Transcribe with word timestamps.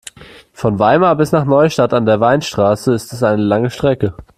Von 0.51 0.79
Weimar 0.79 1.15
bis 1.15 1.31
nach 1.31 1.45
Neustadt 1.45 1.93
an 1.93 2.07
der 2.07 2.19
Weinstraße 2.19 2.91
ist 2.91 3.13
es 3.13 3.21
eine 3.21 3.39
lange 3.43 3.69
Strecke 3.69 4.15